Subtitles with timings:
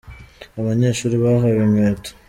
[0.59, 2.11] Abanyeshuri bahawe inkweto